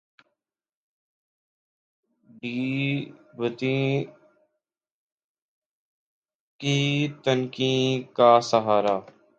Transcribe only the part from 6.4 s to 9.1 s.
کیں تنکیں کا سہارا